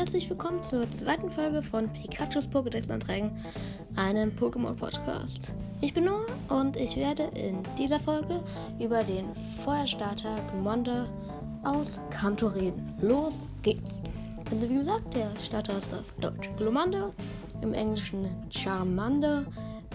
[0.00, 3.32] herzlich willkommen zur zweiten Folge von Pikachus Pokédex-Anträgen,
[3.96, 5.52] einem Pokémon-Podcast.
[5.82, 8.42] Ich bin Noah und ich werde in dieser Folge
[8.78, 9.26] über den
[9.62, 11.06] Feuerstarter Gmonda
[11.64, 12.94] aus Kanto reden.
[13.02, 14.00] Los geht's!
[14.50, 17.12] Also wie gesagt, der Starter ist auf Deutsch Glomanda,
[17.60, 19.44] im Englischen Charmander,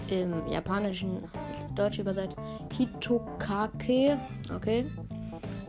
[0.08, 1.24] im Japanischen,
[1.74, 2.36] Deutsch übersetzt
[2.76, 4.16] Hitokake,
[4.54, 4.86] okay.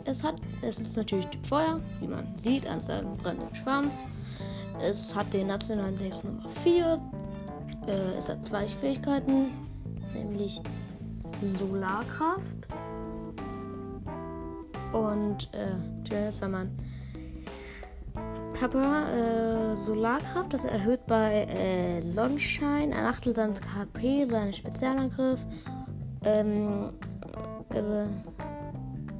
[0.05, 3.91] Es hat, es ist natürlich Typ Feuer, wie man sieht an seinem brennenden Schwanz.
[4.81, 6.99] Es hat den nationalen Text Nummer 4.
[7.87, 9.51] Äh, es hat zwei Fähigkeiten,
[10.13, 10.61] nämlich
[11.59, 12.41] Solarkraft
[14.93, 16.71] und äh, man
[18.59, 25.39] Papa äh, Solarkraft, das erhöht bei äh, Sonnenschein ein Achtel seines KP, seinen Spezialangriff.
[26.25, 26.89] Ähm,
[27.69, 28.07] äh,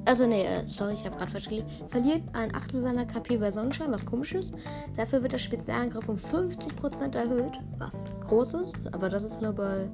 [0.08, 1.68] also nee, äh, sorry, ich habe gerade falsch gelesen.
[1.88, 4.54] Verliert ein Achtel seiner KP bei Sonnenschein, was komisch ist.
[4.96, 7.92] Dafür wird der Spezialangriff um 50% erhöht, was
[8.26, 9.86] groß ist, aber das ist nur bei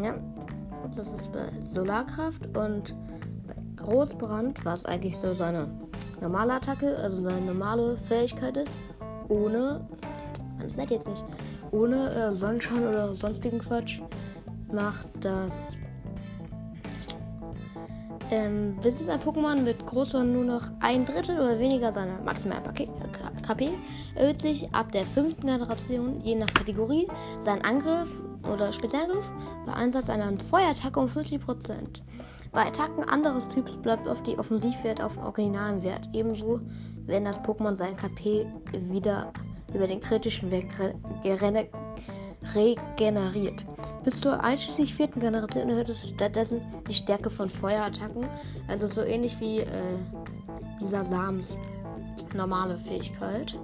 [0.00, 0.14] ja,
[0.94, 2.94] das ist bei Solarkraft und
[3.48, 5.68] bei Großbrand, was eigentlich so seine
[6.20, 8.76] normale Attacke, also seine normale Fähigkeit ist,
[9.28, 9.80] ohne,
[10.60, 11.24] das nett jetzt nicht,
[11.72, 14.00] ohne äh, Sonnenschein oder sonstigen Quatsch,
[14.72, 15.76] macht das
[18.30, 22.62] ähm, bis ein Pokémon mit Großhorn nur noch ein Drittel oder weniger seiner maximalen
[23.42, 23.70] KP
[24.14, 27.08] erhöht sich ab der fünften Generation je nach Kategorie
[27.40, 28.08] sein Angriff
[28.50, 29.28] oder Spezialangriff
[29.66, 31.40] bei Einsatz einer Feuerattacke um 50%.
[32.52, 36.08] Bei Attacken anderes Typs bleibt auf die Offensivwert auf originalen Wert.
[36.12, 36.60] Ebenso,
[37.06, 39.32] wenn das Pokémon sein KP wieder
[39.72, 40.66] über den kritischen Wert
[42.54, 43.64] regeneriert.
[44.02, 48.26] Bis zur einschließlich vierten Generation erhöht es stattdessen die Stärke von Feuerattacken,
[48.68, 49.66] also so ähnlich wie äh,
[50.80, 51.56] dieser Sams
[52.34, 53.58] normale Fähigkeit.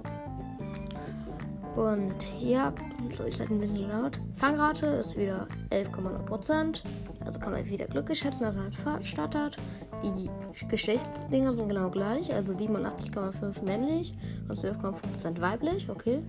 [1.75, 2.73] Und ja,
[3.15, 4.19] so ist halt ein bisschen laut.
[4.35, 6.81] Fangrate ist wieder 11,9%.
[7.25, 9.57] Also kann man wieder Glück schätzen, dass man Start hat.
[10.03, 10.29] Die
[10.67, 14.15] Geschlechtsdinger sind genau gleich, also 87,5 männlich
[14.47, 16.19] und 12,5% weiblich, okay.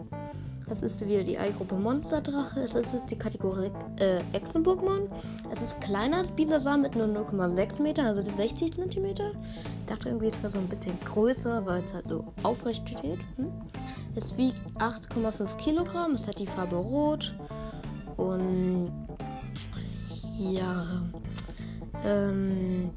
[0.68, 2.60] Das ist wieder die Ei-Gruppe Monsterdrache.
[2.60, 5.08] Es ist die Kategorie äh, Echsen-Pokémon.
[5.50, 9.04] Es ist kleiner als Bisasam mit nur 0,6 Meter, also 60 cm.
[9.06, 9.16] Ich
[9.86, 13.18] dachte irgendwie, es wäre so ein bisschen größer, weil es halt so aufrecht steht.
[13.36, 13.50] Hm?
[14.14, 16.12] Es wiegt 8,5 Kilogramm.
[16.12, 17.34] Es hat die Farbe Rot.
[18.18, 18.92] Und
[20.38, 20.84] ja.
[22.04, 22.90] Ähm,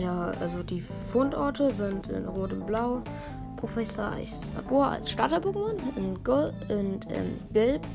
[0.00, 3.02] ja, also die Fundorte sind in Rot und Blau.
[3.56, 7.86] Professor Eis Labor als Starter-Pokémon, in, Gold, in, in Gelb,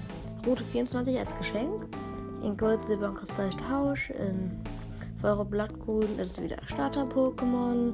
[0.46, 1.88] Rote 24 als Geschenk,
[2.44, 4.52] in Gold, Silber und Kristall Tausch, in
[5.22, 7.94] Feuer Blattgrün ist wieder Starter-Pokémon,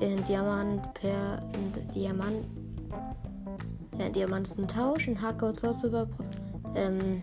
[0.00, 2.46] in Diamant per in Diamant
[3.98, 6.08] ja, Diamant ist ein Tausch, in Hardgold Silber
[6.74, 7.22] ähm,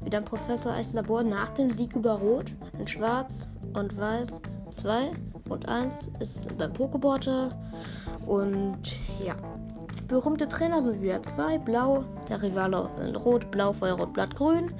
[0.00, 4.28] wieder ein Professor Eis Labor nach dem Sieg über Rot, in Schwarz und Weiß
[4.70, 5.10] 2
[5.48, 7.50] und 1 ist beim Pokeporter
[8.26, 9.34] und ja,
[10.08, 11.58] berühmte Trainer sind wieder zwei.
[11.58, 14.72] Blau, der Rivale in Rot, Blau, Feuerrot, Blattgrün.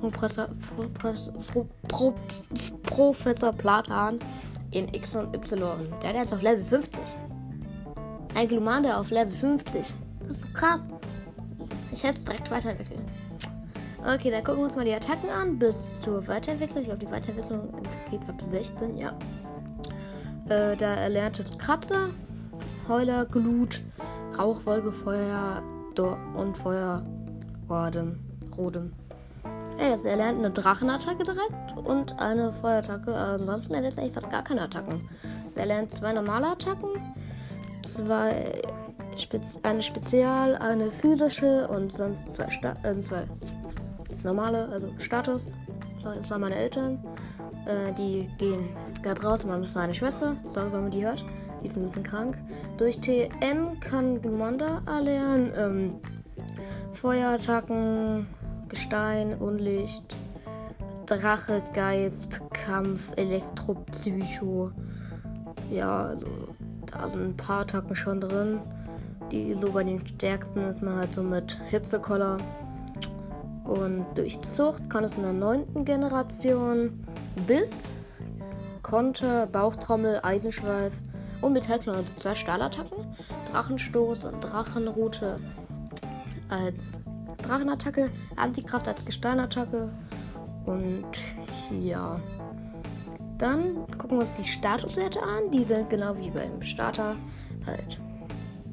[0.00, 0.48] Und Professor,
[1.88, 2.14] Pro,
[2.82, 4.18] Professor Platan
[4.70, 5.84] in X und Y.
[6.02, 7.00] Der jetzt auf Level 50.
[8.34, 9.94] Ein Glumanda auf Level 50.
[10.20, 10.80] Das ist so krass.
[11.92, 13.04] Ich hätte es direkt weiterentwickeln.
[14.02, 15.58] Okay, dann gucken wir uns mal die Attacken an.
[15.58, 16.80] Bis zur Weiterentwicklung.
[16.80, 17.68] Ich glaube, die Weiterentwicklung
[18.10, 19.10] geht ab 16, ja.
[20.48, 22.10] Äh, da erlernt es Kratzer.
[22.90, 23.80] Heuler, Glut,
[24.36, 25.62] Rauchwolke, Feuer
[26.34, 27.00] und Feuer.
[28.58, 28.92] Rodem.
[29.78, 33.14] Ja, jetzt erlernt eine Drachenattacke direkt und eine Feuerattacke.
[33.14, 35.08] Ansonsten erlernt er eigentlich fast gar keine Attacken.
[35.46, 36.90] Es erlernt zwei normale Attacken,
[37.82, 38.60] zwei
[39.16, 43.24] Spez eine Spezial, eine physische und sonst zwei, Sta äh, zwei
[44.24, 45.52] normale, also Status.
[46.02, 46.98] Das waren meine Eltern.
[47.66, 48.70] Äh, die gehen
[49.00, 50.34] gerade raus, man ist seine Schwester.
[50.48, 51.24] Sorry, wenn man die hört.
[51.60, 52.38] Die ist ein bisschen krank.
[52.78, 55.52] Durch TM kann Glumanda erlernen.
[55.56, 55.94] Ähm,
[56.92, 58.26] Feuerattacken,
[58.68, 60.14] Gestein, Unlicht,
[61.06, 64.70] Drache, Geist, Kampf, Elektropsycho.
[65.70, 66.26] Ja, also
[66.86, 68.60] da sind ein paar Attacken schon drin.
[69.30, 72.38] Die so bei den stärksten ist man halt so mit Hitzekoller.
[73.64, 77.04] Und durch Zucht kann es in der neunten Generation
[77.46, 77.70] bis
[78.82, 80.92] Konter, Bauchtrommel, Eisenschweif
[81.40, 83.16] und Metallklon, also zwei Stahlattacken,
[83.50, 85.36] Drachenstoß und Drachenroute
[86.48, 87.00] als
[87.42, 89.90] Drachenattacke, Antikraft als Gesteinattacke
[90.66, 91.06] und
[91.80, 92.20] ja.
[93.38, 95.50] Dann gucken wir uns die Statuswerte an.
[95.50, 97.16] Die sind genau wie beim Starter
[97.66, 97.98] halt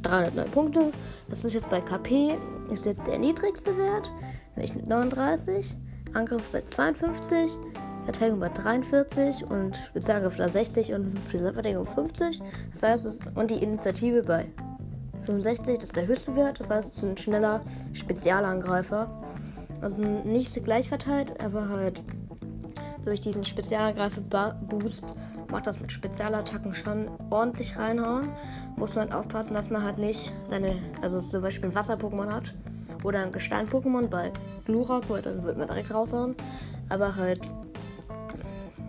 [0.01, 0.91] 309 Punkte.
[1.29, 2.37] Das ist jetzt bei KP,
[2.71, 4.11] ist jetzt der niedrigste Wert,
[4.55, 5.73] nämlich mit 39.
[6.13, 7.51] Angriff bei 52,
[8.07, 12.41] Verteidigung bei 43 und Spezialangriff bei 60 und Spezialverteidigung 50.
[12.71, 14.45] Das heißt, es, und die Initiative bei
[15.25, 16.57] 65, das ist der höchste Wert.
[16.57, 17.61] Das heißt, es ist ein schneller
[17.91, 19.09] Spezialangreifer.
[19.81, 22.01] Also nicht gleich verteilt, aber halt
[23.03, 25.03] durch diesen Spezialangreifer-Boost
[25.51, 28.29] macht das mit Spezialattacken schon ordentlich reinhauen.
[28.77, 32.53] Muss man aufpassen, dass man halt nicht seine, also zum Beispiel ein Wasser-Pokémon hat
[33.03, 34.31] oder ein Gestein-Pokémon bei
[34.65, 36.37] Glurak, dann wird man direkt raushauen.
[36.87, 37.41] Aber halt,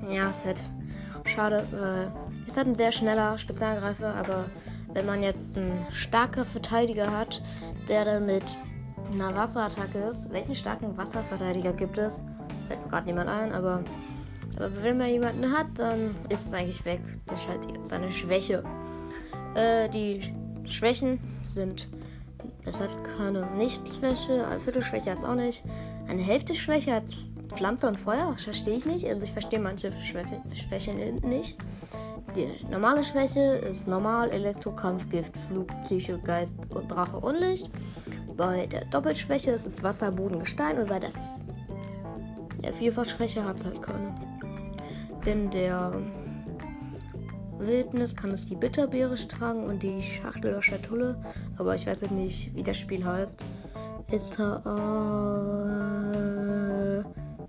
[0.08, 0.60] ja, ist halt
[1.25, 1.66] schade.
[1.72, 4.46] Äh, ist halt ein sehr schneller Spezialangreifer, aber
[4.94, 7.43] wenn man jetzt einen starken Verteidiger hat,
[7.88, 8.44] der dann mit
[9.12, 12.22] einer Wasserattacke ist, welchen starken Wasserverteidiger gibt es?
[12.69, 13.84] Fällt mir gerade niemand ein, aber,
[14.56, 17.00] aber wenn man jemanden hat, dann ist es eigentlich weg.
[17.26, 18.64] Das ist halt seine Schwäche.
[19.54, 20.34] Äh, die
[20.66, 21.19] Schwächen
[21.50, 21.88] sind,
[22.64, 25.62] es hat keine Nichtschwäche, eine Viertelschwäche hat es auch nicht.
[26.08, 27.04] Eine Hälfte Schwäche hat
[27.48, 29.06] Pflanze und Feuer, verstehe ich nicht.
[29.06, 31.56] Also ich verstehe manche Schwäche, Schwächen nicht.
[32.36, 37.70] Die normale Schwäche ist normal, Elektrokampf, Gift, Flug, Psyche, Geist und Drache und Licht.
[38.36, 41.10] Bei der Doppelschwäche ist es Wasser, Boden, Gestein und bei der,
[42.62, 44.14] der Vielfachschwäche hat es halt keine.
[45.24, 45.92] In der
[47.58, 51.20] Wildnis kann es die Bitterbeere tragen und die Schachtel oder Schatulle,
[51.56, 53.42] aber ich weiß nicht, wie das Spiel heißt.
[54.12, 55.97] Ist da, äh,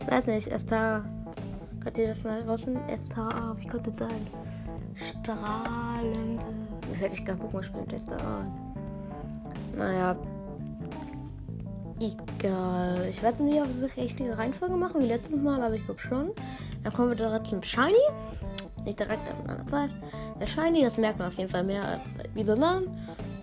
[0.10, 1.04] weiß nicht, da,
[1.82, 2.82] könnt ihr das mal rausfinden?
[2.90, 4.28] STA, wie könnte es sein?
[5.22, 6.44] strahlende.
[6.94, 8.52] Hätte ich gar Pokémon spielen, Tester an.
[9.78, 10.16] Naja.
[12.00, 13.08] Egal.
[13.10, 16.00] Ich weiß nicht, ob sie sich richtige Reihenfolge machen wie letztes Mal, aber ich glaube
[16.00, 16.32] schon.
[16.84, 17.94] Dann kommen wir direkt zum Shiny.
[18.86, 19.90] Nicht direkt, aber in einer Zeit.
[20.40, 22.84] Der Shiny, das merkt man auf jeden Fall mehr als bei Bisolan.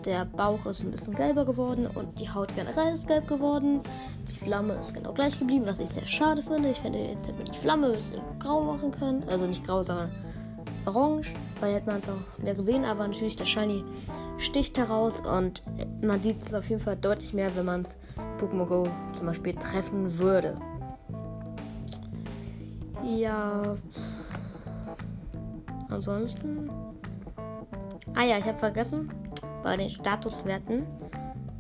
[0.06, 3.80] Der Bauch ist ein bisschen gelber geworden und die Haut generell ist gelb geworden.
[4.28, 6.70] Die Flamme ist genau gleich geblieben, was ich sehr schade finde.
[6.70, 9.24] Ich finde, jetzt hätte man die Flamme ein bisschen grau machen können.
[9.28, 10.12] Also nicht grau, sondern
[10.86, 13.82] orange, weil hätte man es auch mehr gesehen, aber natürlich der Shiny
[14.38, 15.62] sticht heraus und
[16.00, 17.96] man sieht es auf jeden Fall deutlich mehr, wenn man es
[18.38, 20.56] Pokémon Go zum Beispiel treffen würde.
[23.02, 23.74] Ja.
[25.88, 26.70] Ansonsten.
[28.14, 29.10] Ah ja, ich habe vergessen,
[29.62, 30.86] bei den Statuswerten.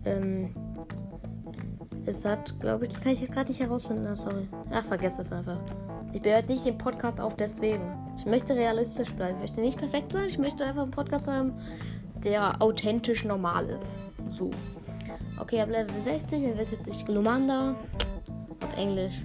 [0.04, 0.54] Ähm,
[2.06, 4.06] es hat, glaube ich, das kann ich jetzt gerade nicht herausfinden.
[4.06, 4.48] Ah, sorry.
[4.72, 5.58] Ach, vergesst es einfach.
[6.12, 7.92] Ich jetzt nicht den Podcast auf deswegen.
[8.16, 9.36] Ich möchte realistisch bleiben.
[9.36, 10.26] Ich möchte nicht perfekt sein.
[10.26, 11.52] Ich möchte einfach einen Podcast haben,
[12.24, 13.86] der authentisch normal ist.
[14.30, 14.50] So.
[15.38, 17.74] Okay, ab Level 60 entwickelt sich Glumanda.
[18.62, 19.22] Auf Englisch.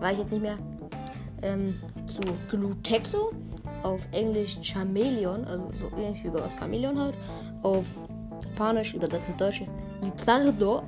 [0.00, 0.58] Weiß ich jetzt nicht mehr.
[1.42, 3.30] Ähm, zu Glutexo.
[3.84, 5.44] Auf Englisch Chameleon.
[5.44, 7.14] Also so ähnlich wie das Chameleon halt.
[7.62, 7.86] Auf
[8.42, 9.68] Japanisch übersetzt ins Deutsche.
[10.00, 10.82] Lizardo.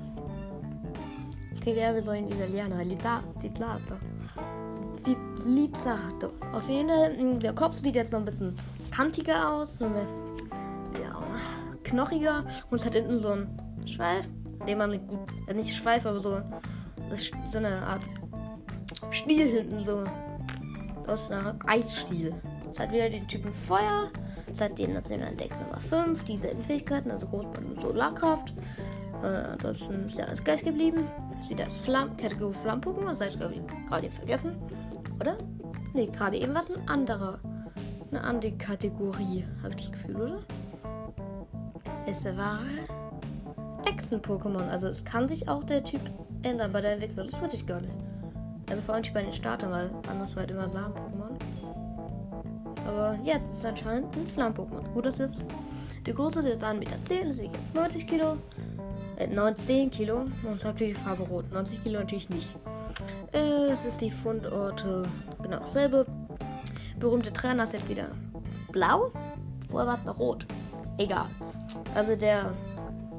[1.57, 2.83] Okay, wer will so in Italiener?
[2.83, 3.97] Lizardo.
[5.47, 6.33] Lizardo.
[6.53, 8.57] Auf jeden Fall, hm, der Kopf sieht jetzt noch ein bisschen
[8.91, 11.23] kantiger aus, so ja,
[11.85, 14.27] knochiger und es hat hinten so einen Schweif,
[14.67, 14.95] den man
[15.49, 16.41] äh, nicht Schweif, aber so,
[17.53, 18.03] so eine Art
[19.11, 20.05] Stiel hinten, so
[21.07, 22.35] aus einer Eisstiel.
[22.71, 24.11] Es hat wieder den Typen Feuer,
[24.53, 28.55] es hat den nationalen Dex Nummer 5, dieselben Fähigkeiten, also Großbahn und Solarkraft.
[29.23, 31.05] Äh, ansonsten ist ja alles gleich geblieben.
[31.41, 34.57] Ist wieder das Flamm Kategorie Flamm-Pokémon, das habe ich gerade vergessen.
[35.21, 35.37] Oder?
[35.95, 37.39] Ne, gerade eben war es ein anderer.
[38.11, 40.43] Eine andere Kategorie, habe ich das Gefühl, oder?
[42.07, 42.61] Es war
[43.85, 44.69] Echsen-Pokémon.
[44.69, 46.01] Also es kann sich auch der Typ
[46.43, 47.27] ändern bei der Entwicklung.
[47.27, 47.95] Das wusste ich gar nicht.
[48.69, 51.16] Also vor allem nicht bei den Startern, weil anders war halt immer Samen-Pokémon.
[52.87, 54.93] Aber jetzt ist es anscheinend ein Flammen-Pokémon.
[54.95, 55.49] Gut, das ist
[56.07, 58.37] Die Größe ist jetzt 1,10 Meter, das wiegt jetzt 90 Kilo.
[59.17, 60.21] Äh, 19 Kilo.
[60.21, 61.51] Und es hat natürlich Farbe rot.
[61.53, 62.49] 90 Kilo natürlich nicht.
[63.33, 65.09] Äh, es ist die Fundorte.
[65.43, 66.07] Genau, dasselbe.
[66.99, 68.09] Berühmte Trainer ist jetzt wieder
[68.73, 69.11] blau.
[69.71, 70.47] Vorher war es noch rot.
[70.99, 71.27] Egal.
[71.95, 72.53] Also der,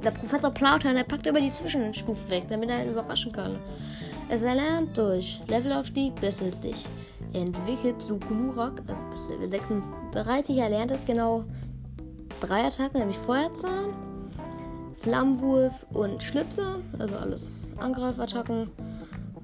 [0.03, 3.57] der Professor Plauter, der packt immer die Zwischenstufe weg, damit er ihn überraschen kann.
[4.29, 6.87] Es erlernt durch Levelaufstieg, bis es sich
[7.33, 11.43] entwickelt zu Glurak, also bis Level 36 erlernt es genau
[12.39, 13.93] drei Attacken, nämlich Feuerzahn,
[15.01, 18.69] Flammenwurf und Schlitzer, also alles Angreifattacken.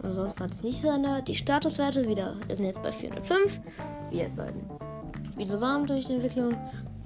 [0.02, 1.28] Ansonsten hat es nicht verändert.
[1.28, 3.62] Die Statuswerte wieder sind jetzt bei 405.
[4.10, 4.54] Wie bei
[5.36, 6.56] wie zusammen durch die Entwicklung.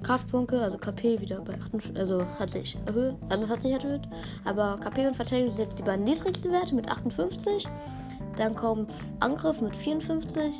[0.02, 4.02] Kraftpunkte, also KP wieder bei 58, also hat sich erhöht, also hat sich erhöht.
[4.44, 7.66] Aber KP und Verteidigung sind jetzt die beiden niedrigsten Werte mit 58.
[8.38, 10.54] Dann kommt Angriff mit 54.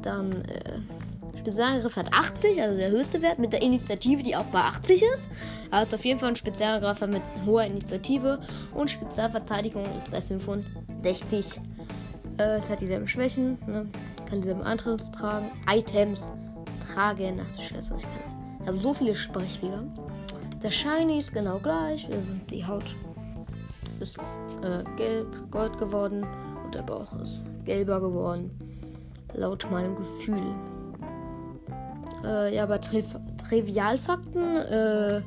[0.00, 4.60] Dann äh, Spezialangriff hat 80, also der höchste Wert, mit der Initiative, die auch bei
[4.60, 5.28] 80 ist.
[5.82, 8.40] Ist auf jeden Fall ein Spezialangreifer mit hoher Initiative.
[8.74, 11.60] Und Spezialverteidigung ist bei 65.
[12.38, 13.86] Äh, es hat dieselben Schwächen, ne?
[14.26, 15.50] kann dieselben Items tragen.
[15.70, 16.32] Items
[16.80, 17.40] tragen.
[17.42, 18.58] Ach du Scheiße, ich kann.
[18.62, 19.84] Ich habe so viele Sprechfehler.
[20.62, 22.08] Der Shiny ist genau gleich.
[22.50, 22.96] Die Haut
[24.00, 24.18] ist
[24.62, 26.26] äh, gelb, gold geworden.
[26.76, 28.50] Der Bauch ist gelber geworden.
[29.32, 30.42] Laut meinem Gefühl.
[32.22, 33.02] Äh, ja, aber Tri
[33.38, 35.22] Trivialfakten, äh, äh,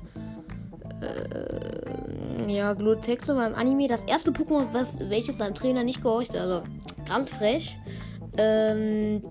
[2.49, 6.61] ja, Glutexo beim Anime, das erste Pokémon, was, welches seinem Trainer nicht gehorcht, also
[7.07, 7.79] ganz frech.
[8.37, 9.23] Ähm,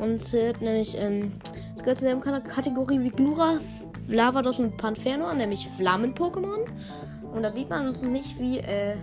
[0.00, 1.32] und wird nämlich, ähm,
[1.78, 3.60] gehört zu der Kategorie wie Glura,
[4.08, 6.66] Lavados und Panferno, nämlich Flammen-Pokémon.
[7.32, 8.96] Und da sieht man es nicht wie, äh,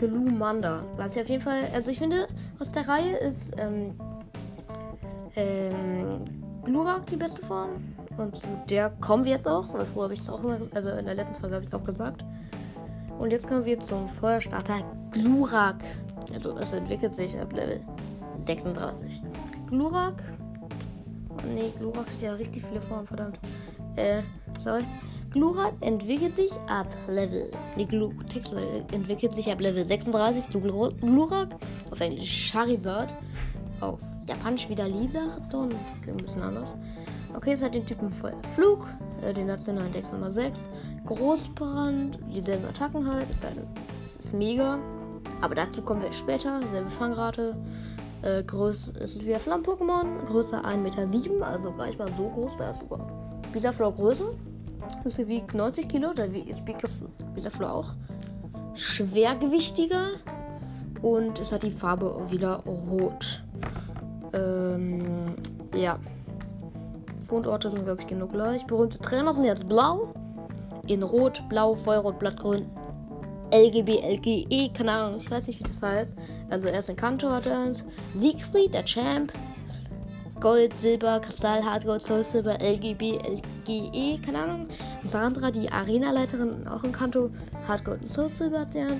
[0.00, 0.82] Glumanda.
[0.96, 2.26] Was ich auf jeden Fall, also ich finde,
[2.58, 3.94] aus der Reihe ist ähm,
[5.36, 6.08] ähm,
[6.64, 7.70] Glurak die beste Form.
[8.16, 10.90] Und zu der kommen wir jetzt auch, weil vorher habe ich es auch immer, also
[10.90, 12.24] in der letzten Folge habe ich es auch gesagt.
[13.18, 15.84] Und jetzt kommen wir zum Feuerstarter Glurak.
[16.32, 17.80] Also es entwickelt sich ab Level
[18.38, 19.22] 36.
[19.68, 20.22] Glurak.
[21.30, 23.38] Oh nee, Glurak hat ja richtig viele Formen, verdammt.
[23.96, 24.22] Äh,
[24.60, 24.84] sorry.
[25.30, 27.50] Glurak entwickelt sich ab Level.
[27.76, 28.52] Nee, Glu Text
[28.92, 31.48] entwickelt sich ab Level 36 zu Glurak.
[31.90, 33.14] Auf Englisch Charizard.
[33.80, 35.38] Auf Japanisch wieder Lisa.
[35.52, 35.74] Und
[36.08, 36.74] ein bisschen anders.
[37.36, 38.88] Okay, es hat den Typen Feuerflug.
[39.22, 40.58] Äh, den nationalen Index Nummer 6.
[41.06, 42.18] Großbrand.
[42.34, 43.28] Dieselben Attacken halt.
[43.30, 44.80] Es ist, mega.
[45.42, 46.60] Aber dazu kommen wir später.
[46.72, 47.56] Selbe Fangrate.
[48.22, 50.26] Äh, Größe, es ist wieder Flammen-Pokémon.
[50.26, 51.46] Größe 1,7 Meter.
[51.46, 52.52] Also gar nicht mal so groß.
[52.58, 53.06] Da ist sogar
[53.52, 54.34] Bisaflor Größe.
[55.04, 56.62] Das wiegt 90 Kilo, da ist
[57.34, 57.92] Bisaflo auch
[58.74, 60.10] schwergewichtiger.
[61.02, 63.42] Und es hat die Farbe wieder rot.
[64.32, 65.34] Ähm,
[65.74, 65.98] ja.
[67.26, 68.66] Fundorte sind, glaube ich, genau gleich.
[68.66, 70.12] Berühmte Trainer sind jetzt blau.
[70.86, 72.66] In Rot, Blau, Feuerrot, Blattgrün,
[73.52, 76.14] LGB, LGE, keine Ahnung, ich weiß nicht, wie das heißt.
[76.50, 77.84] Also erst in Kanto hat er eins.
[78.14, 79.32] Siegfried, der Champ.
[80.40, 84.68] Gold, Silber, Kristall, Hardgold, Soul Silber, LGB, LGE, keine Ahnung.
[85.04, 87.30] Sandra, die Arenaleiterin, auch in Kanto,
[87.68, 88.96] Hardgold und Soul Silber hat der.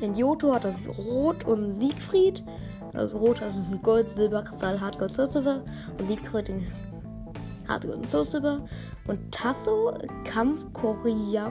[0.00, 2.44] In Johto hat das Rot und Siegfried.
[2.92, 5.62] Also Rot, das ist ein Gold, Silber, Kristall, Hardgold, Soul Silber.
[5.98, 6.66] Und Siegfried in
[7.66, 8.60] Hardgold und Soul Silber.
[9.06, 9.94] Und Tasso,
[10.24, 11.50] Kampf, Korea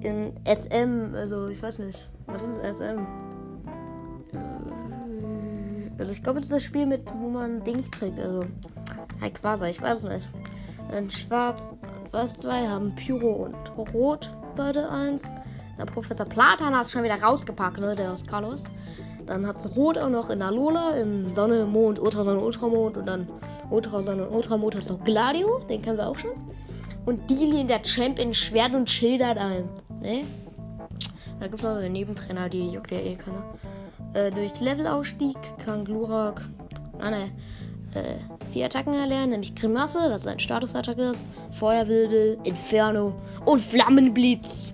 [0.00, 2.08] in SM, also ich weiß nicht.
[2.26, 3.29] Was ist SM?
[6.00, 8.18] Also ich glaube, es ist das Spiel mit, wo man Dings kriegt.
[8.18, 8.46] Also
[9.20, 10.30] ein Quasar, ich weiß nicht.
[10.90, 11.70] Dann Schwarz,
[12.10, 13.54] Weiß 2 haben Pyro und
[13.92, 15.22] Rot beide eins.
[15.78, 17.94] Der Professor Platan hat es schon wieder rausgepackt, ne?
[17.94, 18.64] Der aus Carlos.
[19.26, 23.28] Dann hat es Rot auch noch in Alola, in Sonne, Mond, Ultrasonne, Ultramond und dann
[23.70, 26.32] Ultrasonne und Ultramond hast noch Gladio, den kennen wir auch schon.
[27.04, 29.68] Und Dili in der Champion Schwert und Schildert ein.
[30.00, 30.24] Ne?
[31.38, 33.44] Da gibt es noch einen Nebentrainer, die juckt ja eh keiner.
[34.14, 36.44] Äh, durch Levelausstieg kann Glurak
[37.00, 37.30] ah, ne,
[37.94, 38.16] äh,
[38.52, 41.20] vier Attacken erlernen, nämlich Grimasse, was sein Statusattacke ist,
[41.52, 43.14] Feuerwirbel, Inferno
[43.44, 44.72] und Flammenblitz.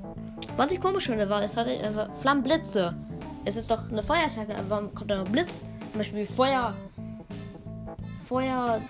[0.57, 2.95] Was ich komisch finde, war, es hatte also Flammenblitze.
[3.45, 5.65] Es ist doch eine Feuerattacke, aber warum kommt da noch Blitz?
[5.93, 6.75] Zum Beispiel Feuer.
[8.27, 8.81] Feuer.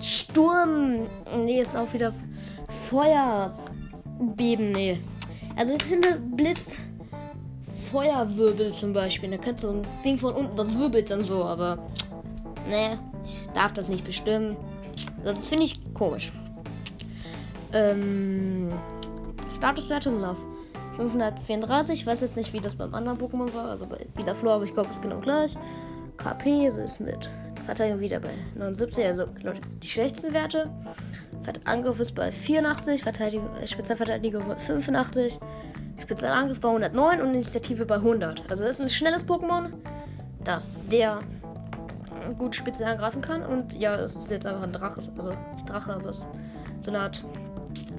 [0.00, 1.06] Sturm.
[1.44, 2.12] Nee, ist auch wieder
[2.90, 4.72] Feuerbeben.
[4.72, 5.00] Nee.
[5.56, 6.72] Also ich finde Blitz
[7.92, 9.30] Feuerwirbel zum Beispiel.
[9.30, 11.78] Da kannst du ein Ding von unten, das wirbelt dann so, aber.
[12.68, 14.56] Ne, ich darf das nicht bestimmen.
[15.24, 16.32] Das finde ich komisch.
[17.72, 18.68] Ähm,
[19.56, 20.38] Statuswerte sind auf
[20.96, 22.00] 534.
[22.00, 23.70] Ich weiß jetzt nicht, wie das beim anderen Pokémon war.
[23.70, 25.54] Also bei dieser Flor, aber ich glaube, es ist genau gleich.
[26.16, 27.30] KP ist mit
[27.66, 29.26] Verteidigung wieder bei 79, also
[29.82, 30.70] die schlechtesten Werte.
[31.64, 35.38] Angriff ist bei 84, Verteidigung, äh, Spezialverteidigung bei 85.
[36.02, 38.50] Spezialangriff bei 109 und Initiative bei 100.
[38.50, 39.70] Also das ist ein schnelles Pokémon,
[40.44, 41.20] das sehr
[42.38, 43.42] gut speziell angreifen kann.
[43.42, 45.00] Und ja, es ist jetzt einfach ein Drache.
[45.16, 46.26] Also nicht Drache, aber es ist
[46.82, 47.24] so eine Art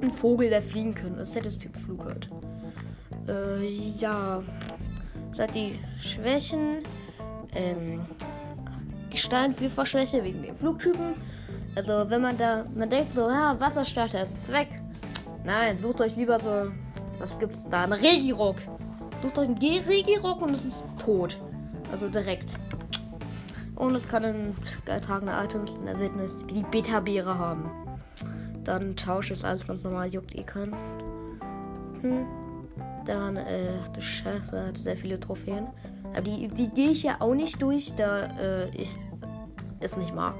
[0.01, 1.15] ein Vogel, der fliegen kann.
[1.17, 2.29] Das hätte das Typ Flug halt.
[3.27, 3.65] Äh,
[3.97, 4.43] ja.
[5.33, 6.79] Seit die Schwächen.
[7.55, 8.05] Ähm,
[9.09, 11.13] Gestein Vielfachschwäche wegen dem Flugtypen.
[11.75, 14.69] Also wenn man da, man denkt so, ja, Wasserstarter ist weg.
[15.43, 16.71] Nein, sucht euch lieber so
[17.23, 17.85] was gibt's da?
[17.85, 18.57] Ein Regirock.
[19.21, 21.39] Sucht euch einen Regirock und es ist tot.
[21.91, 22.55] Also direkt.
[23.75, 27.71] Und es kann dann getragene Items in der Wildnis die Beta-Beere haben.
[28.65, 30.73] Dann tausche es alles ganz normal, juckt eh keinen.
[32.01, 32.25] Hm.
[33.05, 35.67] Dann, äh, du Scheiße, hat sehr viele Trophäen.
[36.11, 38.95] Aber die, die gehe ich ja auch nicht durch, da äh, ich
[39.79, 40.35] es nicht mag.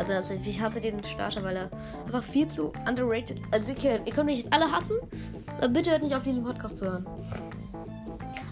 [0.00, 1.70] Also, also ich hasse den Starter, weil er
[2.06, 3.38] einfach viel zu underrated.
[3.50, 4.96] Also ihr, ihr könnt mich jetzt alle hassen.
[5.58, 7.06] Aber bitte hört nicht auf diesen Podcast zu hören.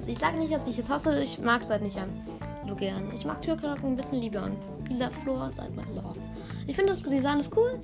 [0.06, 2.10] Ich sage nicht, dass ich es hasse, ich mag es halt nicht an.
[2.66, 3.10] So gern.
[3.14, 4.56] Ich mag Türkei ein bisschen lieber an.
[4.90, 6.20] Dieser Floor ist halt mein Love.
[6.66, 7.80] Ich finde das Design ist cool.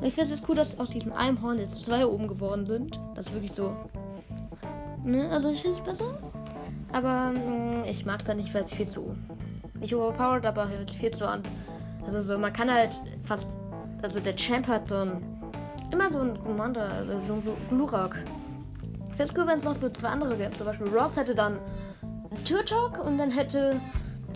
[0.00, 2.64] Und ich finde es jetzt cool, dass aus diesem einen Horn jetzt zwei oben geworden
[2.64, 2.98] sind.
[3.14, 3.76] Das ist wirklich so.
[5.04, 5.28] Ne?
[5.28, 6.18] Also ich finde es besser.
[6.92, 9.14] Aber mh, mm, ich mag es halt nicht, weil es viel zu.
[9.80, 11.42] Nicht overpowered, aber viel zu an.
[12.06, 13.46] Also so, man kann halt fast.
[14.02, 15.22] Also der Champ hat so ein.
[15.92, 18.16] Immer so ein Commander, also so ein Glurak.
[19.08, 20.56] Ich finde es cool, wenn es noch so zwei andere gibt.
[20.56, 21.58] Zum Beispiel Ross hätte dann
[22.30, 23.80] einen Türtalk und dann hätte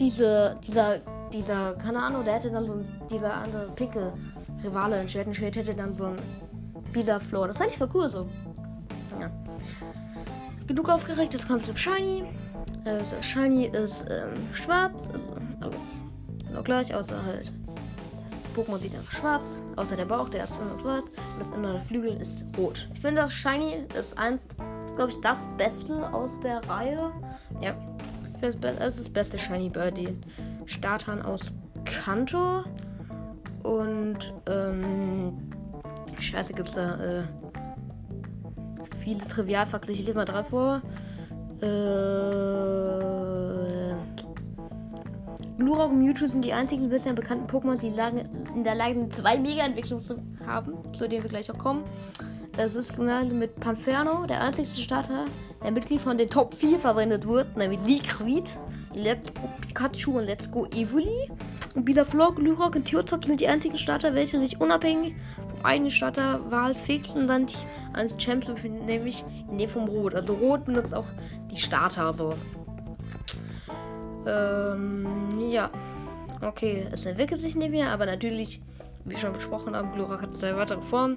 [0.00, 0.98] diese, dieser,
[1.32, 4.12] dieser, keine Ahnung, der hätte dann so dieser andere pinke
[4.64, 6.18] Rivale in Shelton Shade hätte dann so ein
[6.92, 7.48] Bila Floor.
[7.48, 8.28] Das fand ich voll cool so.
[9.20, 9.30] Ja.
[10.66, 12.24] Genug aufgeregt, jetzt kommt zum Shiny.
[12.84, 15.80] Also Shiny ist ähm, schwarz, also alles
[16.54, 17.52] genau gleich, außer halt
[18.54, 22.20] Pokémon sieht einfach schwarz, außer der Bauch, der ist immer weiß und das innere Flügel
[22.20, 22.88] ist rot.
[22.94, 24.46] Ich finde das Shiny ist eins,
[24.94, 27.10] glaube ich, das Beste aus der Reihe.
[27.60, 27.74] Ja,
[28.40, 30.22] es ist das beste Shiny bei den
[30.66, 31.40] Startern aus
[31.84, 32.62] Kanto.
[33.64, 35.32] Und, ähm,
[36.20, 37.24] scheiße, gibt es da, äh,
[38.98, 39.92] viele Trivialfakten.
[39.94, 40.82] Ich lese mal drei vor.
[41.60, 43.33] Äh,
[45.56, 49.38] Glurak und Mewtwo sind die einzigen bisher bekannten Pokémon, die in der Lage sind, zwei
[49.38, 51.84] Mega-Entwicklungen zu haben, zu denen wir gleich auch kommen.
[52.56, 55.26] Das ist gemeinsam mit Panferno, der einzigste Starter,
[55.62, 58.44] der Mitglied von den Top 4 verwendet wird, nämlich Liquid,
[58.94, 61.30] Let's Go Pikachu und Let's Go Evoli.
[61.74, 65.14] Und Bilaflor, Glurak und Theotop sind die einzigen Starter, welche sich unabhängig
[65.50, 67.46] vom eigenen Starterwahl fixen dann
[67.92, 68.46] eines Champs,
[68.86, 70.14] nämlich in dem vom Rot.
[70.14, 71.06] Also Rot benutzt auch
[71.50, 72.34] die Starter so.
[74.26, 75.70] Ähm, ja.
[76.40, 78.60] Okay, es entwickelt sich nicht mehr, aber natürlich,
[79.04, 81.16] wie schon besprochen haben, Glurak hat zwei weitere Formen.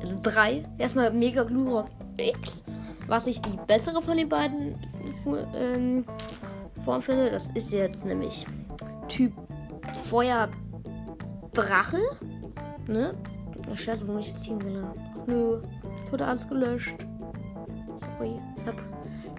[0.00, 0.64] Also drei.
[0.78, 2.64] Erstmal Mega Glurak X,
[3.06, 4.74] was ich die bessere von den beiden
[5.54, 6.04] ähm,
[6.84, 7.30] Formen finde.
[7.30, 8.46] Das ist jetzt nämlich
[9.08, 9.32] Typ
[10.04, 10.48] Feuer
[11.52, 11.98] Drache.
[12.86, 13.14] Ne?
[13.74, 15.00] Scheiße, wo ich jetzt hingeladen?
[15.14, 15.60] Ach nö.
[16.10, 16.96] Wurde alles gelöscht.
[17.96, 18.40] Sorry.
[18.56, 18.76] Ich hab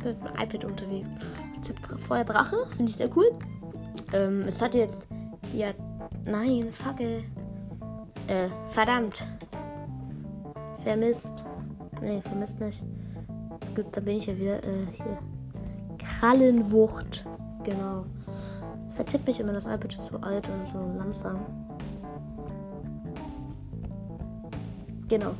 [0.03, 1.09] mit meinem iPad unterwegs.
[1.63, 2.65] Typ Feuer Drache.
[2.75, 3.29] Finde ich sehr cool.
[4.13, 5.07] Ähm, es hat jetzt.
[5.53, 5.67] Ja.
[6.25, 7.23] Nein, Fackel.
[8.27, 9.25] Äh, verdammt.
[10.83, 11.33] Vermisst.
[12.01, 12.83] Nee, vermisst nicht.
[13.75, 14.63] Gut, da bin ich ja wieder.
[14.63, 15.17] Äh, hier.
[15.97, 17.25] Krallenwucht.
[17.63, 18.05] Genau.
[18.95, 21.45] Vertippt mich immer, das iPad ist so alt und so langsam.
[25.07, 25.31] Genau.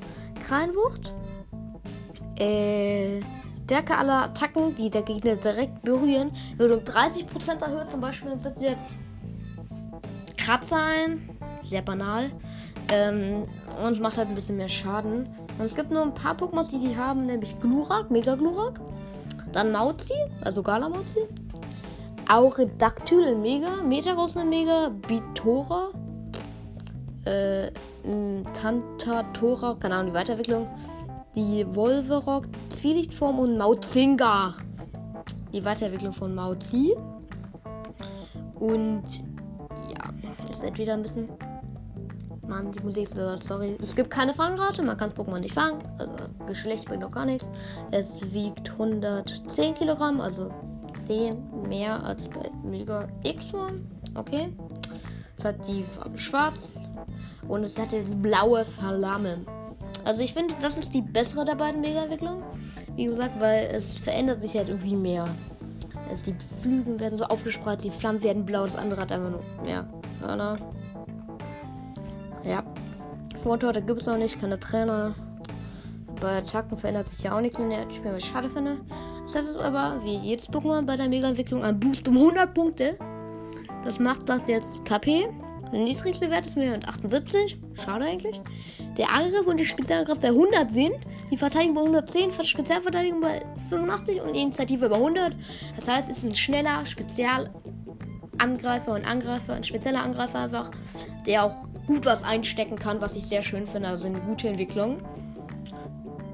[0.43, 1.13] Krallenwucht.
[2.38, 3.19] Äh,
[3.69, 7.91] Stärke aller Attacken, die der Gegner direkt berühren, wird um 30% erhöht.
[7.91, 8.97] Zum Beispiel setzt jetzt
[10.38, 11.29] Kratzer ein.
[11.62, 12.32] Sehr banal.
[12.91, 13.43] Ähm,
[13.86, 15.29] und macht halt ein bisschen mehr Schaden.
[15.60, 18.82] Und es gibt nur ein paar Pokémon, die die haben, nämlich Glurak, Mega Glurak.
[19.53, 21.27] Dann Mauzi, also Gala Mauzi.
[22.27, 25.89] Auredactyl in Mega, Metagross in Mega, Bitora,
[27.25, 27.69] äh,
[28.60, 30.67] Tantatora, keine Ahnung, die Weiterentwicklung,
[31.36, 32.47] die Wolverock,
[32.80, 34.56] Zwielichtform und Mauzinga.
[35.52, 36.96] Die Weiterentwicklung von Mauzi.
[38.56, 39.04] Und
[39.89, 41.28] ja, ist entweder ein bisschen.
[42.48, 43.78] Mann, die Musik ist so, sorry.
[43.82, 45.80] Es gibt keine Fangrate, man kann das Pokémon nicht fangen.
[45.98, 46.13] Also
[46.48, 47.46] Geschlecht bringt doch gar nichts.
[47.92, 50.50] Es wiegt 110 Kilogramm, also
[51.06, 51.38] 10
[51.68, 53.54] mehr als bei Mega X.
[54.15, 54.56] Okay.
[55.38, 56.70] Es hat die Farbe schwarz
[57.50, 59.39] und es hat jetzt blaue Flamme.
[60.06, 62.44] Also ich finde, das ist die bessere der beiden Mega-Entwicklungen.
[62.96, 65.28] Wie gesagt, weil es verändert sich halt irgendwie mehr.
[66.10, 69.44] Also die Flügel werden so aufgespreizt, die Flammen werden blau, das andere hat einfach nur
[69.64, 69.88] mehr
[70.22, 70.58] Hörner.
[72.44, 72.64] Ja.
[73.44, 75.14] Vortorte gibt es noch nicht, keine Trainer.
[76.20, 78.78] Bei Attacken verändert sich ja auch nichts in der Spiel, was ich schade finde.
[79.32, 82.98] Das ist aber, wie jedes Pokémon bei der Mega-Entwicklung, ein Boost um 100 Punkte.
[83.84, 85.28] Das macht das jetzt KP.
[85.72, 87.60] Der niedrigste Wert ist mir 78.
[87.76, 88.42] Schade eigentlich.
[89.00, 90.94] Der Angriff und die Spezialangriff bei 100 sind.
[91.32, 95.34] Die Verteidigung bei 110, Spezialverteidigung bei 85 und die Initiative bei 100.
[95.78, 100.72] Das heißt, es ist ein schneller Spezialangreifer und Angreifer, ein spezieller Angreifer einfach,
[101.26, 103.88] der auch gut was einstecken kann, was ich sehr schön finde.
[103.88, 104.98] Also eine gute Entwicklung.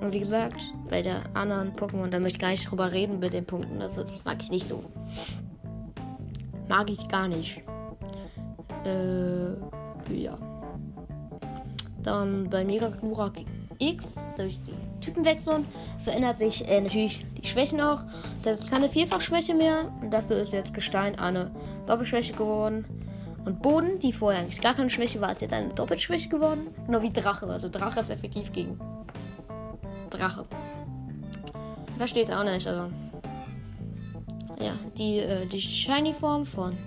[0.02, 3.34] Und wie gesagt, bei der anderen Pokémon, da möchte ich gar nicht drüber reden mit
[3.34, 3.80] den Punkten.
[3.80, 4.84] Also, das mag ich nicht so.
[6.68, 7.62] Mag ich gar nicht.
[8.86, 10.38] Äh, ja.
[12.06, 13.34] Dann bei Mega Glurak
[13.80, 15.66] X, durch die Typenwechseln,
[16.04, 18.04] verändert sich äh, natürlich die Schwächen auch.
[18.38, 19.92] Das heißt, es ist keine Vierfachschwäche mehr.
[20.02, 21.52] Und dafür ist jetzt Gestein eine
[21.88, 22.86] Doppelschwäche geworden.
[23.46, 26.68] Und Boden, die vorher eigentlich gar keine Schwäche war, ist jetzt eine Doppelschwäche geworden.
[26.86, 27.48] Genau wie Drache.
[27.48, 28.80] Also Drache ist effektiv gegen
[30.10, 30.46] Drache.
[31.98, 32.90] Versteht auch nicht, also.
[34.60, 36.78] Ja, die, äh, die Shiny-Form von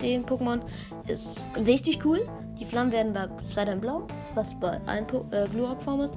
[0.00, 0.60] dem Pokémon
[1.06, 2.28] ist richtig cool.
[2.58, 6.16] Die Flammen werden da leider in Blau, was bei allen äh, Glurak-Formen ist.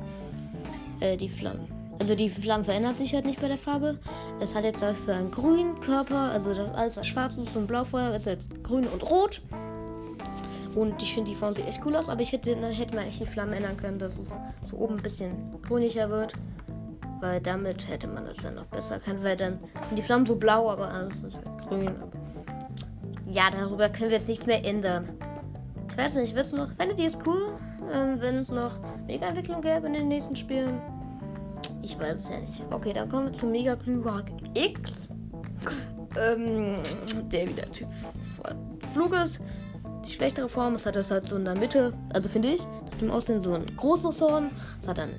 [0.99, 1.67] Äh, die Flammen.
[1.99, 3.97] Also die Flammen verändert sich halt nicht bei der Farbe.
[4.39, 8.13] Es hat jetzt dafür einen grünen Körper, also das alles was schwarz ist und Blaufeuer
[8.13, 9.41] ist jetzt grün und rot.
[10.75, 13.21] Und ich finde die Form sieht echt cool aus, aber ich hätte, hätte man echt
[13.21, 16.33] die Flammen ändern können, dass es so oben ein bisschen grünlicher wird.
[17.21, 20.35] Weil damit hätte man das dann noch besser kann, weil dann sind die Flammen so
[20.35, 21.91] blau, aber alles ist halt grün.
[23.25, 25.09] Ja, darüber können wir jetzt nichts mehr ändern.
[25.89, 26.73] Ich weiß nicht, wird es noch.
[26.73, 27.57] Fändet ihr es cool,
[27.93, 30.81] ähm, wenn es noch Mega-Entwicklung gäbe in den nächsten Spielen?
[31.81, 32.63] Ich weiß es ja nicht.
[32.71, 35.09] Okay, dann kommen wir zum Mega Glühwag X.
[36.19, 36.75] ähm,
[37.31, 37.87] der wieder Typ
[38.93, 39.39] Flug ist.
[40.05, 42.97] Die schlechtere Form, es hat das halt so in der Mitte, also finde ich, nach
[42.99, 44.51] dem Aussehen so ein großes Horn.
[44.81, 45.09] Es hat dann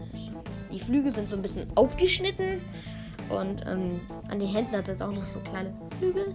[0.73, 2.61] die Flügel sind so ein bisschen aufgeschnitten
[3.29, 4.01] und ähm,
[4.31, 6.35] an den Händen hat es auch noch so kleine Flügel.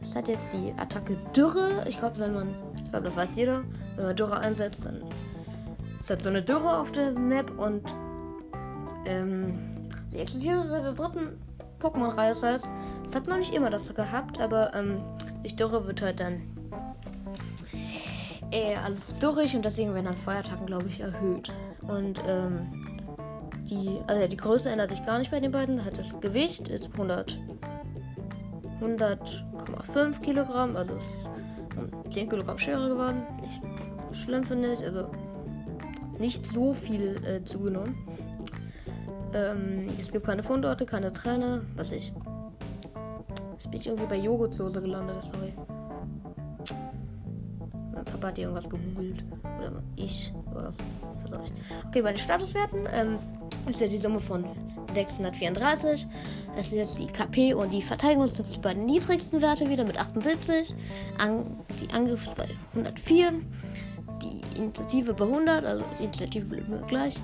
[0.00, 1.84] Es hat jetzt die Attacke Dürre.
[1.88, 3.62] Ich glaube, wenn man, ich glaube, das weiß jeder,
[3.96, 5.02] wenn man Dürre einsetzt, dann
[6.02, 7.94] ist halt so eine Dürre auf der Map und
[9.06, 9.70] ähm,
[10.12, 11.38] die existiert seit der dritten
[11.78, 12.30] Pokémon-Reihe.
[12.30, 12.68] Das heißt,
[13.06, 15.00] es hat noch nicht immer das gehabt, aber ähm,
[15.42, 16.42] durch Dürre wird halt dann
[18.50, 21.52] äh, alles dürrig und deswegen werden dann Feuerattacken, glaube ich, erhöht.
[21.82, 23.00] Und ähm,
[23.70, 25.84] die, also die Größe ändert sich gar nicht bei den beiden.
[25.84, 27.38] Hat das Gewicht ist 100
[28.80, 31.30] 100,5 Kilogramm, also ist
[32.12, 33.22] 10 Kilogramm schwerer geworden.
[33.40, 35.08] Nicht schlimm finde ich, also
[36.18, 37.96] nicht so viel äh, zugenommen.
[39.34, 42.12] Ähm, es gibt keine Fundorte, keine Trainer, was ich.
[43.52, 45.52] Jetzt bin ich irgendwie bei Joghurtsoße gelandet, sorry.
[47.94, 49.24] Mein Papa hat irgendwas gegoogelt.
[49.58, 50.76] Oder ich, was.
[51.88, 53.18] Okay, bei den Statuswerten, ähm,
[53.70, 54.44] ist ja die Summe von
[54.92, 56.06] 634.
[56.56, 59.98] Das sind jetzt die KP und die Verteidigung sind die beiden niedrigsten Werte wieder mit
[59.98, 60.74] 78.
[61.18, 61.44] An,
[61.80, 63.32] die Angriff bei 104.
[64.56, 67.20] Initiative bei 100, also die Initiative bleibt immer gleich.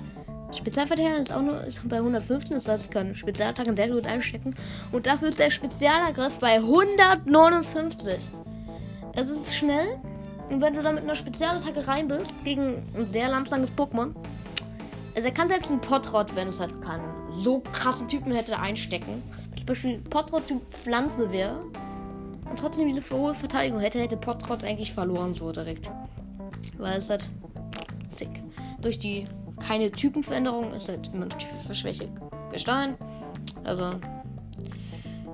[0.51, 4.55] Spezialverteidigung ist auch nur ist bei 115, das heißt, kann Spezialattacken sehr gut einstecken.
[4.91, 8.29] Und dafür ist der Spezialangriff bei 159.
[9.15, 9.99] Es ist schnell.
[10.49, 14.15] Und wenn du dann mit einer Spezialattacke rein bist gegen ein sehr langsames Pokémon,
[15.15, 19.21] also er kann selbst einen Potrot, wenn es halt kann, so krassen Typen hätte einstecken.
[19.55, 21.61] Zum Beispiel Potrot-Typ Pflanze wäre.
[22.49, 25.91] Und trotzdem diese hohe Verteidigung hätte, hätte Potrot eigentlich verloren so direkt.
[26.77, 27.29] Weil es halt
[28.09, 28.29] sick.
[28.81, 29.27] Durch die
[29.59, 32.09] keine Typenveränderung ist halt immer noch die Schwäche
[32.51, 32.95] Gestein.
[33.63, 33.91] Also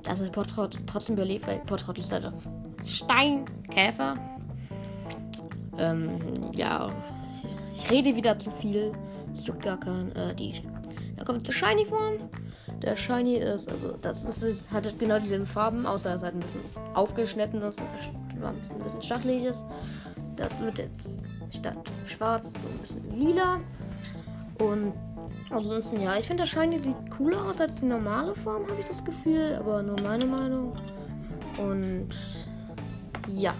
[0.02, 2.32] das ist Potrot trotzdem überlebt, weil Potrot ist halt
[2.84, 4.14] Steinkäfer.
[5.78, 6.18] Ähm,
[6.52, 6.90] ja,
[7.72, 8.92] ich rede wieder zu viel.
[9.32, 10.12] Es juckt gar kein.
[10.12, 10.62] Äh, die.
[11.16, 12.28] Da kommt zur Shiny-Form.
[12.82, 16.40] Der Shiny ist, also das ist, hat halt genau dieselben Farben, außer es halt ein
[16.40, 16.60] bisschen
[16.94, 19.64] aufgeschnitten ist ein bisschen stachelig ist.
[20.36, 21.08] Das wird jetzt
[21.50, 23.58] statt schwarz so ein bisschen lila.
[24.58, 24.92] Und
[25.50, 28.86] ansonsten, ja, ich finde der Shiny sieht cooler aus als die normale Form, habe ich
[28.86, 30.72] das Gefühl, aber nur meine Meinung.
[31.58, 32.08] Und
[33.28, 33.54] ja.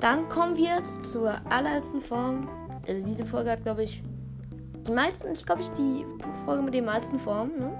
[0.00, 2.48] Dann kommen wir jetzt zur allerletzten Form.
[2.88, 4.02] Also diese Folge hat, glaube ich,
[4.86, 6.04] die meisten, ich glaube, ich die
[6.44, 7.72] Folge mit den meisten Formen, ne?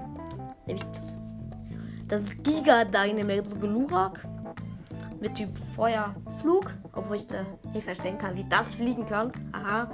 [0.65, 0.85] Nämlich
[2.07, 4.25] das Giga Dynamax Glurak
[5.23, 7.37] mit Typ Feuerflug, obwohl ich da
[7.73, 9.31] nicht verstehen kann, wie das fliegen kann.
[9.53, 9.89] Aha.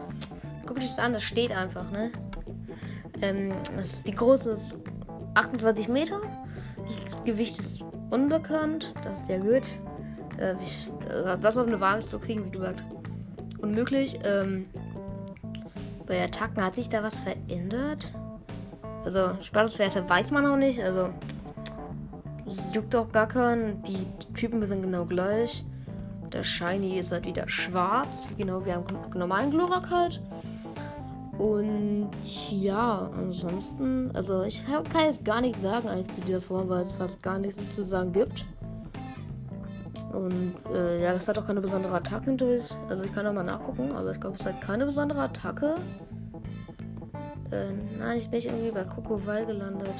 [0.66, 2.12] Guck dich das an, das steht einfach, ne?
[3.22, 3.52] Ähm,
[4.08, 4.76] die Größe ist
[5.36, 6.20] 28 Meter.
[6.78, 8.94] Das Gewicht ist unbekannt.
[9.04, 9.64] Das ist ja gut.
[10.38, 10.56] Äh,
[11.40, 12.84] das auf eine Waage zu kriegen, wie gesagt,
[13.62, 14.18] unmöglich.
[14.24, 14.66] Ähm,
[16.08, 18.12] bei Attacken hat sich da was verändert?
[19.06, 20.82] Also, Statuswerte weiß man noch nicht.
[20.82, 21.10] Also,
[22.58, 23.82] es juckt auch gar keinen.
[23.84, 25.64] Die Typen sind genau gleich.
[26.34, 28.28] Der Shiny ist halt wieder schwarz.
[28.38, 28.84] Genau wie am
[29.14, 30.22] normalen Glurak halt.
[31.38, 32.10] Und
[32.52, 36.92] ja, ansonsten, also ich kann jetzt gar nichts sagen eigentlich zu dieser Form, weil es
[36.92, 38.46] fast gar nichts zu sagen gibt.
[40.12, 42.66] Und äh, ja, das hat auch keine besondere Attacke durch.
[42.90, 45.76] Also ich kann auch mal nachgucken, aber ich glaube, es hat keine besondere Attacke.
[47.52, 49.96] Äh, nein, ich bin irgendwie bei Kokowal gelandet.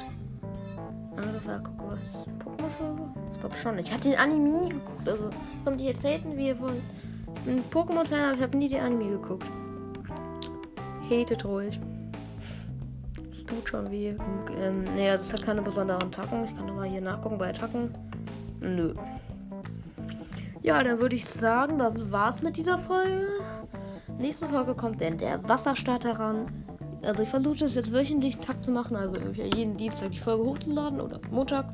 [1.22, 1.98] Angriff war Kokowal.
[2.44, 3.02] Pokémon-Folge?
[3.32, 3.78] Ich glaube schon.
[3.78, 5.08] Ich habe den Anime nie geguckt.
[5.08, 5.30] Also
[5.64, 6.82] kommt ihr jetzt haten, wie ihr wollt.
[7.46, 9.46] Ich Pokémon-Fan, aber ich habe nie den Anime geguckt.
[11.10, 11.80] Hatet ruhig.
[13.30, 14.14] Das tut schon weh.
[14.60, 16.44] Ähm, naja, das hat keine besonderen Attacken.
[16.44, 17.94] Ich kann nochmal hier nachgucken bei Attacken.
[18.60, 18.94] Nö.
[20.62, 23.26] Ja, dann würde ich sagen, das war's mit dieser Folge.
[24.18, 26.46] Nächste Folge kommt dann der Wasserstarter ran.
[27.02, 31.00] Also ich versuche das jetzt wöchentlich Tag zu machen, also jeden Dienstag die Folge hochzuladen
[31.00, 31.72] oder Montag.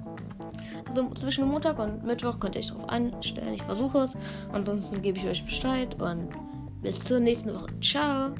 [0.88, 3.54] Also zwischen Montag und Mittwoch könnt ihr euch darauf einstellen.
[3.54, 4.12] Ich versuche es.
[4.52, 6.28] Ansonsten gebe ich euch Bescheid und
[6.82, 7.66] bis zur nächsten Woche.
[7.80, 8.32] Ciao.